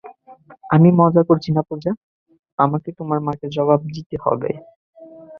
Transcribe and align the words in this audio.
আমি 0.69 0.89
মজা 0.99 1.21
করছি 1.29 1.49
না, 1.55 1.61
পূজা, 1.69 1.91
আমাকে 2.59 2.89
তোমার 2.99 3.19
মাকে 3.27 3.47
জবাব 3.55 3.79
দিতে 3.95 4.15
হবে। 4.23 4.51